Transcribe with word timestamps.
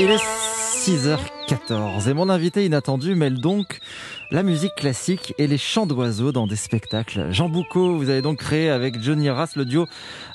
Il 0.00 0.10
est 0.10 0.16
6h14 0.16 2.08
et 2.08 2.14
mon 2.14 2.28
invité 2.28 2.64
inattendu 2.64 3.16
mêle 3.16 3.40
donc 3.40 3.80
la 4.30 4.44
musique 4.44 4.74
classique 4.76 5.34
et 5.38 5.48
les 5.48 5.58
chants 5.58 5.86
d'oiseaux 5.86 6.30
dans 6.30 6.46
des 6.46 6.54
spectacles. 6.54 7.32
Jean 7.32 7.48
Boucaud, 7.48 7.96
vous 7.96 8.08
avez 8.08 8.22
donc 8.22 8.38
créé 8.38 8.70
avec 8.70 9.02
Johnny 9.02 9.28
Rass 9.28 9.56
le 9.56 9.64
duo 9.64 9.86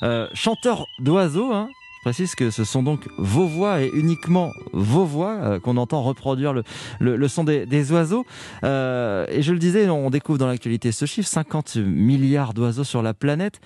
euh, 0.02 0.28
chanteur 0.34 0.86
d'oiseaux. 0.98 1.52
Hein 1.52 1.70
je 2.04 2.10
précise 2.10 2.34
que 2.34 2.50
ce 2.50 2.64
sont 2.64 2.82
donc 2.82 3.08
vos 3.16 3.46
voix 3.46 3.80
et 3.80 3.90
uniquement 3.94 4.52
vos 4.74 5.06
voix 5.06 5.38
euh, 5.40 5.58
qu'on 5.58 5.78
entend 5.78 6.02
reproduire 6.02 6.52
le, 7.00 7.28
son 7.28 7.44
des, 7.44 7.92
oiseaux. 7.92 8.26
Euh, 8.64 9.24
et 9.30 9.40
je 9.40 9.54
le 9.54 9.58
disais, 9.58 9.88
on 9.88 10.10
découvre 10.10 10.36
dans 10.36 10.46
l'actualité 10.46 10.92
ce 10.92 11.06
chiffre 11.06 11.28
50 11.28 11.76
milliards 11.76 12.52
d'oiseaux 12.52 12.84
sur 12.84 13.00
la 13.00 13.14
planète, 13.14 13.62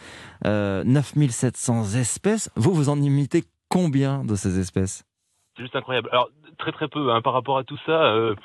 euh, 0.47 0.85
9700 0.85 1.95
espèces. 1.97 2.51
Vous, 2.55 2.73
vous 2.73 2.89
en 2.89 3.03
imitez 3.03 3.43
combien 3.69 4.23
de 4.23 4.37
ces 4.37 4.61
espèces? 4.61 5.08
C'est 5.59 5.65
juste 5.65 5.75
incroyable. 5.75 6.09
Alors, 6.13 6.29
très 6.57 6.71
très 6.71 6.87
peu 6.87 7.13
hein, 7.13 7.21
par 7.21 7.33
rapport 7.33 7.59
à 7.59 7.65
tout 7.65 7.79
ça. 7.85 8.05
Euh, 8.05 8.37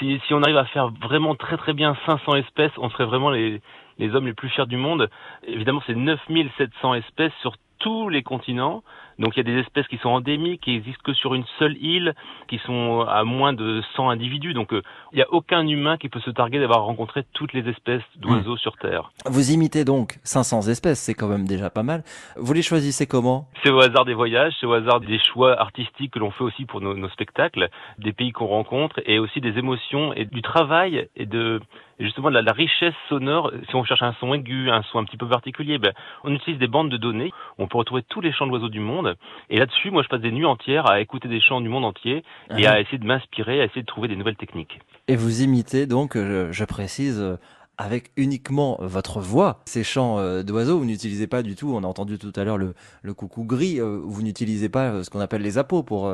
si, 0.00 0.20
si 0.26 0.34
on 0.34 0.42
arrive 0.42 0.56
à 0.56 0.64
faire 0.64 0.88
vraiment 0.88 1.36
très 1.36 1.56
très 1.56 1.74
bien 1.74 1.96
500 2.06 2.34
espèces, 2.34 2.72
on 2.78 2.90
serait 2.90 3.04
vraiment 3.04 3.30
les, 3.30 3.62
les 3.98 4.14
hommes 4.16 4.26
les 4.26 4.34
plus 4.34 4.48
fiers 4.48 4.66
du 4.66 4.76
monde. 4.76 5.08
Évidemment, 5.46 5.80
c'est 5.86 5.94
9700 5.94 6.94
espèces 6.94 7.32
sur 7.40 7.52
tous 7.78 8.08
les 8.08 8.22
continents. 8.22 8.82
Donc 9.18 9.34
il 9.34 9.38
y 9.38 9.40
a 9.40 9.54
des 9.54 9.60
espèces 9.60 9.86
qui 9.88 9.96
sont 9.98 10.10
endémiques, 10.10 10.62
qui 10.62 10.74
existent 10.74 11.00
que 11.02 11.14
sur 11.14 11.34
une 11.34 11.44
seule 11.58 11.76
île, 11.78 12.14
qui 12.48 12.58
sont 12.66 13.00
à 13.08 13.24
moins 13.24 13.52
de 13.52 13.82
100 13.94 14.10
individus. 14.10 14.52
Donc 14.52 14.72
euh, 14.72 14.82
il 15.12 15.16
n'y 15.16 15.22
a 15.22 15.32
aucun 15.32 15.66
humain 15.66 15.96
qui 15.96 16.08
peut 16.08 16.20
se 16.20 16.30
targuer 16.30 16.58
d'avoir 16.58 16.84
rencontré 16.84 17.24
toutes 17.32 17.52
les 17.54 17.66
espèces 17.68 18.02
d'oiseaux 18.16 18.54
mmh. 18.54 18.58
sur 18.58 18.76
Terre. 18.76 19.10
Vous 19.24 19.52
imitez 19.52 19.84
donc 19.84 20.18
500 20.24 20.68
espèces, 20.68 21.00
c'est 21.00 21.14
quand 21.14 21.28
même 21.28 21.46
déjà 21.46 21.70
pas 21.70 21.82
mal. 21.82 22.02
Vous 22.36 22.52
les 22.52 22.62
choisissez 22.62 23.06
comment? 23.06 23.46
C'est 23.62 23.70
au 23.70 23.80
hasard 23.80 24.04
des 24.04 24.14
voyages, 24.14 24.52
c'est 24.60 24.66
au 24.66 24.74
hasard 24.74 25.00
des 25.00 25.18
choix 25.18 25.58
artistiques 25.58 26.12
que 26.12 26.18
l'on 26.18 26.30
fait 26.30 26.44
aussi 26.44 26.66
pour 26.66 26.80
nos, 26.80 26.94
nos 26.94 27.08
spectacles, 27.08 27.70
des 27.98 28.12
pays 28.12 28.32
qu'on 28.32 28.46
rencontre 28.46 29.00
et 29.06 29.18
aussi 29.18 29.40
des 29.40 29.58
émotions 29.58 30.12
et 30.12 30.26
du 30.26 30.42
travail 30.42 31.08
et 31.16 31.26
de 31.26 31.60
et 31.98 32.04
justement 32.04 32.28
la, 32.28 32.42
la, 32.42 32.52
richesse 32.52 32.94
sonore. 33.08 33.52
Si 33.68 33.74
on 33.74 33.84
cherche 33.84 34.02
un 34.02 34.14
son 34.20 34.34
aigu, 34.34 34.70
un 34.70 34.82
son 34.82 34.98
un 34.98 35.04
petit 35.04 35.16
peu 35.16 35.28
particulier, 35.28 35.78
ben, 35.78 35.92
on 36.24 36.34
utilise 36.34 36.58
des 36.58 36.66
bandes 36.66 36.90
de 36.90 36.96
données. 36.96 37.32
On 37.58 37.68
peut 37.68 37.78
retrouver 37.78 38.02
tous 38.02 38.20
les 38.20 38.32
chants 38.32 38.46
d'oiseaux 38.46 38.68
du 38.68 38.80
monde. 38.80 39.16
Et 39.50 39.58
là-dessus, 39.58 39.90
moi, 39.90 40.02
je 40.02 40.08
passe 40.08 40.20
des 40.20 40.32
nuits 40.32 40.44
entières 40.44 40.90
à 40.90 41.00
écouter 41.00 41.28
des 41.28 41.40
chants 41.40 41.60
du 41.60 41.68
monde 41.68 41.84
entier 41.84 42.24
et 42.56 42.66
à 42.66 42.80
essayer 42.80 42.98
de 42.98 43.06
m'inspirer, 43.06 43.60
à 43.60 43.64
essayer 43.64 43.82
de 43.82 43.86
trouver 43.86 44.08
des 44.08 44.16
nouvelles 44.16 44.36
techniques. 44.36 44.78
Et 45.08 45.16
vous 45.16 45.42
imitez 45.42 45.86
donc, 45.86 46.16
je, 46.16 46.52
je 46.52 46.64
précise, 46.64 47.38
avec 47.78 48.10
uniquement 48.16 48.78
votre 48.80 49.20
voix, 49.20 49.60
ces 49.66 49.84
chants 49.84 50.18
euh, 50.18 50.42
d'oiseaux, 50.42 50.78
vous 50.78 50.86
n'utilisez 50.86 51.26
pas 51.26 51.42
du 51.42 51.56
tout, 51.56 51.72
on 51.74 51.84
a 51.84 51.86
entendu 51.86 52.18
tout 52.18 52.32
à 52.34 52.44
l'heure 52.44 52.58
le, 52.58 52.74
le 53.02 53.14
coucou 53.14 53.44
gris, 53.44 53.80
euh, 53.80 54.00
vous 54.02 54.22
n'utilisez 54.22 54.68
pas 54.68 54.90
euh, 54.90 55.02
ce 55.04 55.10
qu'on 55.10 55.20
appelle 55.20 55.42
les 55.42 55.58
appos 55.58 55.82
pour, 55.82 56.10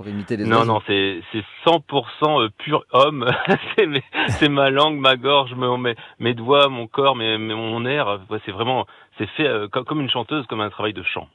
pour 0.00 0.08
imiter 0.08 0.38
les 0.38 0.46
non, 0.46 0.60
oiseaux. 0.60 0.72
Non, 0.72 0.80
c'est 0.86 1.20
100% 1.66 2.48
pur 2.56 2.86
homme. 2.92 3.30
c'est 4.28 4.48
ma 4.48 4.70
langue, 4.70 4.98
ma 4.98 5.16
gorge, 5.16 5.54
mes, 5.54 5.94
mes 6.18 6.32
doigts, 6.32 6.70
mon 6.70 6.86
corps, 6.86 7.14
mes, 7.14 7.36
mon 7.36 7.84
air. 7.84 8.18
C'est 8.46 8.50
vraiment, 8.50 8.86
c'est 9.18 9.28
fait 9.36 9.46
comme 9.70 10.00
une 10.00 10.08
chanteuse, 10.08 10.46
comme 10.46 10.62
un 10.62 10.70
travail 10.70 10.94
de 10.94 11.02
chant. 11.02 11.28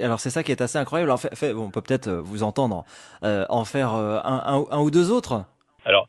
Alors 0.00 0.18
c'est 0.18 0.30
ça 0.30 0.42
qui 0.42 0.50
est 0.50 0.60
assez 0.60 0.78
incroyable. 0.78 1.12
En 1.12 1.16
fait, 1.16 1.32
fait, 1.36 1.54
on 1.54 1.70
peut 1.70 1.80
peut-être 1.80 2.10
vous 2.10 2.42
entendre 2.42 2.84
euh, 3.22 3.46
en 3.48 3.64
faire 3.64 3.90
un, 3.90 4.42
un, 4.46 4.64
un, 4.68 4.80
ou 4.80 4.90
deux 4.90 5.12
autres. 5.12 5.44
Alors. 5.84 6.08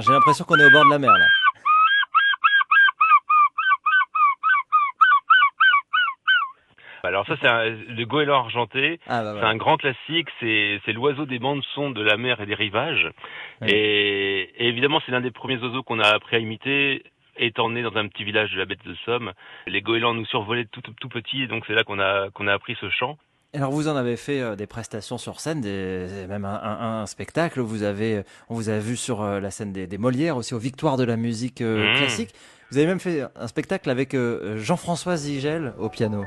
J'ai 0.00 0.10
l'impression 0.10 0.44
qu'on 0.44 0.56
est 0.56 0.66
au 0.66 0.70
bord 0.70 0.84
de 0.84 0.90
la 0.90 0.98
mer 0.98 1.12
là. 1.12 1.26
Alors 7.18 7.26
ça 7.26 7.36
c'est 7.40 7.70
le 7.70 8.04
goéland 8.04 8.38
argenté, 8.38 9.00
ah 9.08 9.22
bah 9.22 9.34
c'est 9.40 9.46
un 9.46 9.56
grand 9.56 9.76
classique, 9.76 10.28
c'est 10.40 10.92
l'oiseau 10.92 11.26
des 11.26 11.38
bandes 11.38 11.62
son 11.74 11.90
de 11.90 12.02
la 12.02 12.16
mer 12.16 12.40
et 12.40 12.46
des 12.46 12.54
rivages. 12.54 13.10
Ouais. 13.60 13.70
Et, 13.70 14.40
et, 14.56 14.68
évidemment 14.68 15.00
c'est 15.04 15.12
l'un 15.12 15.20
des 15.20 15.32
premiers 15.32 15.58
oiseaux 15.58 15.82
qu'on 15.82 15.98
a 15.98 16.08
appris 16.08 16.36
à 16.36 16.38
imiter 16.38 17.02
étant 17.38 17.70
né 17.70 17.82
dans 17.82 17.96
un 17.96 18.06
petit 18.08 18.24
village 18.24 18.52
de 18.52 18.58
la 18.58 18.66
baie 18.66 18.76
de 18.76 18.94
Somme. 19.04 19.32
Les 19.66 19.82
goélands 19.82 20.14
nous 20.14 20.26
survolaient 20.26 20.66
tout, 20.66 20.82
tout 20.82 21.08
petits, 21.08 21.42
et 21.42 21.46
donc 21.46 21.64
c'est 21.66 21.74
là 21.74 21.84
qu'on 21.84 21.98
a, 21.98 22.30
qu'on 22.30 22.46
a 22.46 22.52
appris 22.52 22.76
ce 22.80 22.90
chant. 22.90 23.16
Alors 23.54 23.70
vous 23.70 23.88
en 23.88 23.96
avez 23.96 24.16
fait 24.16 24.40
euh, 24.40 24.56
des 24.56 24.66
prestations 24.66 25.16
sur 25.16 25.40
scène, 25.40 25.62
des, 25.62 26.06
même 26.28 26.44
un, 26.44 26.60
un, 26.62 27.00
un, 27.00 27.06
spectacle. 27.06 27.60
Vous 27.60 27.82
avez, 27.82 28.22
on 28.50 28.54
vous 28.54 28.68
a 28.68 28.78
vu 28.78 28.94
sur 28.96 29.22
euh, 29.22 29.40
la 29.40 29.50
scène 29.50 29.72
des, 29.72 29.86
des 29.86 29.98
Molières, 29.98 30.36
aussi 30.36 30.52
aux 30.52 30.58
Victoires 30.58 30.98
de 30.98 31.04
la 31.04 31.16
musique 31.16 31.62
euh, 31.62 31.94
mmh. 31.94 31.96
classique. 31.96 32.34
Vous 32.70 32.76
avez 32.76 32.86
même 32.86 33.00
fait 33.00 33.22
un 33.34 33.46
spectacle 33.46 33.88
avec 33.88 34.14
Jean-François 34.56 35.16
Zigel 35.16 35.72
au 35.78 35.88
piano. 35.88 36.26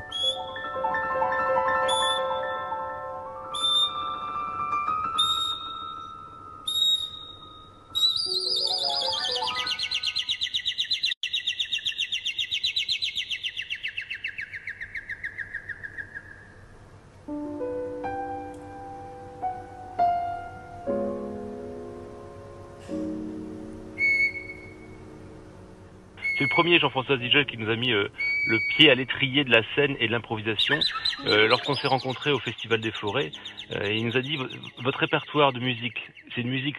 C'est 26.36 26.44
le 26.44 26.48
premier 26.48 26.78
Jean-François 26.78 27.18
Zigel 27.18 27.44
qui 27.44 27.58
nous 27.58 27.68
a 27.68 27.76
mis 27.76 27.92
euh, 27.92 28.08
le 28.46 28.58
pied 28.70 28.90
à 28.90 28.94
l'étrier 28.94 29.44
de 29.44 29.50
la 29.50 29.62
scène 29.74 29.96
et 30.00 30.06
de 30.06 30.12
l'improvisation. 30.12 30.78
Euh, 31.26 31.46
Lorsqu'on 31.46 31.74
s'est 31.74 31.88
rencontrés 31.88 32.32
au 32.32 32.38
Festival 32.38 32.80
des 32.80 32.90
Forêts, 32.90 33.30
euh, 33.72 33.92
il 33.92 34.06
nous 34.06 34.16
a 34.16 34.20
dit 34.20 34.38
votre 34.82 34.98
répertoire 34.98 35.52
de 35.52 35.60
musique, 35.60 35.98
c'est 36.34 36.40
une 36.40 36.48
musique 36.48 36.76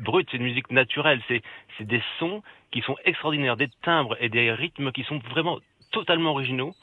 brute, 0.00 0.28
c'est 0.30 0.38
une 0.38 0.44
musique 0.44 0.70
naturelle, 0.70 1.20
c'est 1.28 1.42
des 1.80 2.02
sons 2.18 2.42
qui 2.70 2.80
sont 2.80 2.96
extraordinaires, 3.04 3.56
des 3.56 3.68
timbres 3.82 4.16
et 4.20 4.28
des 4.28 4.50
rythmes 4.52 4.90
qui 4.90 5.04
sont 5.04 5.18
vraiment 5.30 5.58
totalement 5.92 6.30
originaux. 6.30 6.74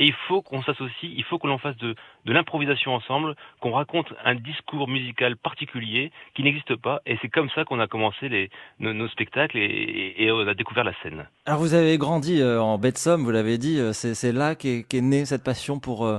Et 0.00 0.06
il 0.06 0.14
faut 0.26 0.40
qu'on 0.40 0.62
s'associe, 0.62 1.12
il 1.14 1.22
faut 1.24 1.38
que 1.38 1.46
l'on 1.46 1.58
fasse 1.58 1.76
de, 1.76 1.94
de 2.24 2.32
l'improvisation 2.32 2.94
ensemble, 2.94 3.36
qu'on 3.60 3.72
raconte 3.72 4.06
un 4.24 4.34
discours 4.34 4.88
musical 4.88 5.36
particulier 5.36 6.10
qui 6.34 6.42
n'existe 6.42 6.74
pas. 6.74 7.02
Et 7.04 7.18
c'est 7.20 7.28
comme 7.28 7.50
ça 7.50 7.66
qu'on 7.66 7.80
a 7.80 7.86
commencé 7.86 8.50
nos, 8.78 9.08
spectacles 9.08 9.58
et, 9.58 10.30
on 10.32 10.48
a 10.48 10.54
découvert 10.54 10.84
la 10.84 10.94
scène. 11.02 11.26
Alors 11.44 11.60
vous 11.60 11.74
avez 11.74 11.98
grandi 11.98 12.40
euh, 12.40 12.62
en 12.62 12.78
baie 12.78 12.92
de 12.92 12.96
Somme, 12.96 13.24
vous 13.24 13.30
l'avez 13.30 13.58
dit, 13.58 13.78
euh, 13.78 13.92
c'est 13.92 14.32
là 14.32 14.54
qu'est 14.54 14.84
qu 14.88 15.02
née 15.02 15.26
cette 15.26 15.44
passion 15.44 15.78
pour, 15.78 16.06
euh, 16.06 16.18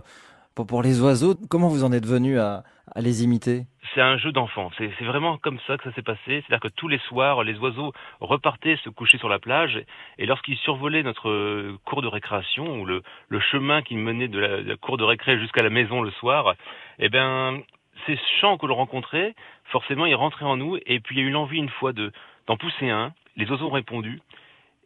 pour, 0.54 0.68
pour 0.68 0.84
les 0.84 1.02
oiseaux. 1.02 1.34
Comment 1.50 1.68
vous 1.68 1.84
en 1.84 1.92
êtes 1.92 2.06
venu 2.06 2.38
à 2.38 2.64
les 2.98 3.24
imiter? 3.24 3.66
C'est 3.94 4.02
un 4.02 4.18
jeu 4.18 4.32
d'enfant. 4.32 4.72
C'est 4.78 5.04
vraiment 5.04 5.38
comme 5.38 5.60
ça 5.68 5.78
que 5.78 5.84
ça 5.84 5.92
s'est 5.94 6.02
passé. 6.02 6.20
C'est-à-dire 6.26 6.62
que 6.62 6.74
tous 6.76 6.88
les 6.88 7.00
soirs, 7.00 7.44
les 7.44 7.58
oiseaux 7.60 7.92
repartaient 8.22 8.78
se 8.78 8.90
coucher 8.90 9.18
sur 9.18 9.28
la 9.28 9.40
plage 9.40 9.82
et 10.18 10.26
lorsqu'ils 10.26 10.58
survolaient 10.58 11.04
notre 11.04 11.76
cour 11.84 12.02
de 12.02 12.08
récréation 12.08 12.80
ou 12.80 12.86
le, 12.86 13.04
chemin 13.52 13.82
qui 13.82 13.96
menait 13.96 14.30
de 14.30 14.40
la, 14.40 14.78
cour 14.78 14.98
de 14.98 15.04
récré 15.04 15.38
jusqu'à 15.40 15.64
la 15.64 15.70
maison 15.70 16.02
le 16.02 16.12
soir, 16.12 16.56
eh 17.00 17.10
bien, 17.10 17.62
ces 18.06 18.18
chants 18.40 18.58
que 18.58 18.66
l'on 18.66 18.76
rencontrait, 18.76 19.36
forcément, 19.66 20.06
ils 20.06 20.16
rentraient 20.16 20.46
en 20.46 20.58
nous 20.58 20.78
et 20.86 21.00
puis 21.02 21.18
il 21.18 21.22
y 21.22 21.26
a 21.26 21.28
eu 21.28 21.32
l'envie 21.32 21.58
une 21.58 21.70
fois 21.70 21.92
de 21.92 22.12
d'en 22.48 22.58
pousser 22.58 22.90
un. 22.90 23.14
Les 23.36 23.50
oiseaux 23.50 23.68
ont 23.68 23.72
répondu. 23.72 24.22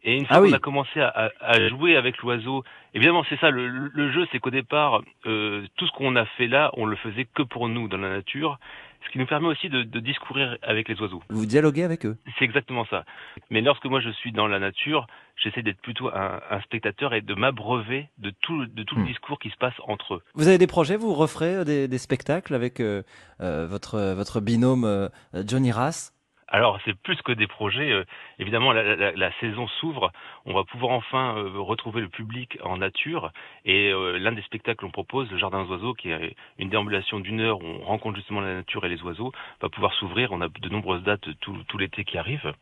Et 0.06 0.16
une 0.16 0.28
fois 0.28 0.38
ah 0.38 0.40
qu'on 0.40 0.46
oui. 0.46 0.54
a 0.54 0.60
commencé 0.60 1.02
à, 1.02 1.32
à, 1.42 1.68
jouer 1.68 1.98
avec 1.98 2.20
l'oiseau, 2.20 2.64
évidemment 2.94 3.26
c'est 3.28 3.40
ça, 3.40 3.50
le, 3.50 3.68
le 3.68 4.12
jeu 4.12 4.28
c'est 4.32 4.40
qu'au 4.40 4.52
départ, 4.52 5.02
euh, 5.26 5.66
tout 5.78 5.88
ce 5.88 5.92
qu'on 5.94 6.16
a 6.16 6.26
fait 6.38 6.48
là, 6.48 6.70
on 6.74 6.86
le 6.86 6.96
faisait 6.96 7.26
que 7.26 7.42
pour 7.42 7.68
nous 7.68 7.88
dans 7.88 7.98
la 7.98 8.10
nature, 8.10 8.60
ce 9.06 9.12
qui 9.12 9.18
nous 9.18 9.26
permet 9.26 9.48
aussi 9.48 9.70
de, 9.70 9.84
de 9.84 10.00
discourir 10.00 10.58
avec 10.62 10.88
les 10.90 11.00
oiseaux. 11.02 11.22
Vous 11.29 11.46
dialoguez 11.46 11.84
avec 11.84 12.06
eux 12.06 12.18
C'est 12.38 12.46
exactement 12.46 12.85
ça. 12.85 13.03
Mais 13.50 13.62
lorsque 13.62 13.85
moi 13.85 14.00
je 14.00 14.09
suis 14.12 14.32
dans 14.32 14.47
la 14.47 14.59
nature, 14.59 15.08
j'essaie 15.38 15.64
d'être 15.64 15.82
plutôt 15.82 16.09
un, 16.09 16.40
un, 16.50 16.62
spectateur 16.62 17.14
et 17.14 17.22
de 17.22 17.34
m'abreuver 17.34 18.09
de 18.20 18.32
tout, 18.41 18.66
de 18.66 18.84
tout 18.84 18.96
hmm. 18.96 19.02
le 19.02 19.08
discours 19.08 19.40
qui 19.40 19.50
se 19.50 19.58
passe 19.58 19.74
entre 19.88 20.16
eux. 20.16 20.22
Vous 20.35 20.47
avez 20.47 20.58
des 20.58 20.68
projets, 20.68 20.97
vous 20.97 21.14
referez 21.14 21.66
des, 21.66 21.88
des 21.88 21.97
spectacles 21.97 22.53
avec 22.53 22.79
euh, 22.79 23.03
euh, 23.41 23.66
votre, 23.68 24.14
votre 24.14 24.40
binôme 24.40 24.85
euh, 24.85 25.09
Johnny 25.34 25.72
Rass 25.72 26.15
alors 26.47 26.80
c'est 26.86 26.94
plus 26.94 27.20
que 27.22 27.32
des 27.32 27.47
projets. 27.47 27.92
Euh, 27.92 28.03
évidemment, 28.40 28.72
la, 28.72 29.32
saison 29.40 29.68
s'ouvre. 29.68 30.12
On 30.46 30.53
va 30.53 30.64
pouvoir 30.64 30.92
enfin 30.92 31.38
euh, 31.38 31.59
retrouver 31.59 32.02
le 32.02 32.09
public 32.09 32.58
en 32.64 32.78
nature. 32.78 33.32
Et 33.66 33.92
euh, 33.92 34.18
l'un 34.18 34.32
des 34.32 34.44
spectacles 34.44 34.86
qu'on 34.86 34.92
propose, 34.92 35.30
le 35.32 35.38
Jardin 35.38 35.62
aux 35.62 35.72
oiseaux, 35.72 35.94
qui 35.94 36.12
est 36.12 36.36
une 36.59 36.70
déambulation 36.70 37.20
d'une 37.20 37.42
heure 37.42 37.59
où 37.59 37.66
on 37.66 37.86
rencontre 37.86 38.18
justement 38.18 38.42
la 38.42 38.56
nature 38.56 38.86
et 38.86 38.90
les 38.90 39.02
oiseaux, 39.02 39.32
va 39.62 39.70
pouvoir 39.70 39.94
s'ouvrir. 39.96 40.32
On 40.32 40.42
a 40.42 40.47
de 40.47 40.70
nombreuses 40.70 41.03
dates 41.03 41.28
tout, 41.40 41.78
l'été 41.78 42.03
qui 42.03 42.18
arrive. 42.18 42.53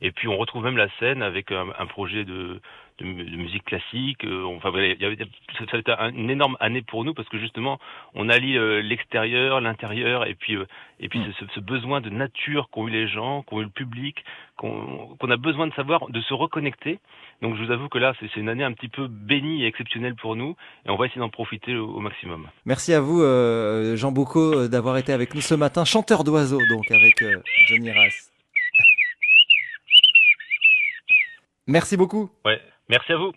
Et 0.00 0.10
puis 0.10 0.28
on 0.28 0.36
retrouve 0.36 0.64
même 0.64 0.76
la 0.76 0.88
scène 0.98 1.22
avec 1.22 1.52
un 1.52 1.86
projet 1.86 2.24
de, 2.24 2.60
de, 2.98 3.04
musique 3.04 3.64
classique. 3.64 4.24
enfin, 4.24 4.70
il 4.74 5.00
y 5.00 5.04
avait, 5.04 5.16
ça 5.58 5.76
a 5.76 5.78
été 5.78 5.92
une 6.14 6.30
énorme 6.30 6.56
année 6.60 6.82
pour 6.82 7.04
nous 7.04 7.14
parce 7.14 7.28
que 7.28 7.38
justement, 7.38 7.78
on 8.14 8.28
allie 8.28 8.58
l'extérieur, 8.82 9.60
l'intérieur, 9.60 10.26
et 10.26 10.34
puis 10.34 10.56
et 11.00 11.08
puis 11.08 11.20
mm. 11.20 11.32
ce, 11.38 11.44
ce, 11.54 11.60
besoin 11.60 12.00
de 12.00 12.10
nature 12.10 12.68
qu'ont 12.70 12.88
eu 12.88 12.90
les 12.90 13.08
gens, 13.08 13.42
qu'ont 13.42 13.60
eu 13.60 13.64
le 13.64 13.70
public, 13.70 14.24
qu'on 14.56 15.30
a 15.30 15.36
besoin 15.36 15.68
de 15.68 15.74
savoir, 15.74 16.08
de 16.08 16.20
se 16.20 16.34
reconnecter. 16.34 16.98
Donc 17.40 17.56
je 17.56 17.64
vous 17.64 17.70
avoue 17.70 17.88
que 17.88 17.98
là, 17.98 18.12
c'est 18.18 18.34
une 18.36 18.48
année 18.48 18.64
un 18.64 18.72
petit 18.72 18.88
peu 18.88 19.06
bénie 19.06 19.62
et 19.62 19.66
exceptionnelle 19.66 20.16
pour 20.16 20.34
nous, 20.34 20.56
et 20.84 20.90
on 20.90 20.96
va 20.96 21.06
essayer 21.06 21.20
d'en 21.20 21.28
profiter 21.28 21.76
au, 21.76 22.00
maximum. 22.00 22.48
Merci 22.64 22.92
à 22.92 23.00
vous, 23.00 23.22
euh, 23.22 23.96
Jean 23.96 24.10
Boucaud, 24.10 24.54
euh, 24.54 24.68
d'avoir 24.68 24.98
été 24.98 25.12
avec 25.12 25.34
nous 25.34 25.40
ce 25.40 25.54
matin, 25.54 25.84
chanteur 25.84 26.24
d'oiseaux, 26.24 26.60
donc 26.68 26.90
avec 26.90 27.22
euh, 27.22 27.40
Johnny 27.68 27.92
Rass. 27.92 28.32
Merci 31.68 31.96
beaucoup. 31.96 32.30
Ouais, 32.44 32.60
merci 32.88 33.12
à 33.12 33.16
vous. 33.16 33.32